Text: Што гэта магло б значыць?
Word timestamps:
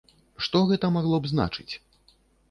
Што 0.45 0.61
гэта 0.69 0.89
магло 0.95 1.19
б 1.25 1.29
значыць? 1.33 1.69